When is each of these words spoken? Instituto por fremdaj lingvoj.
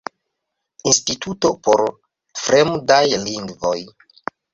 Instituto 0.91 1.51
por 1.67 1.83
fremdaj 2.45 3.03
lingvoj. 3.27 3.75